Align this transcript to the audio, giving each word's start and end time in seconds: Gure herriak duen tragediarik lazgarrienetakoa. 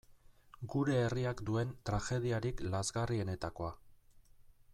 Gure 0.75 0.95
herriak 1.01 1.43
duen 1.49 1.75
tragediarik 1.89 2.65
lazgarrienetakoa. 2.77 3.75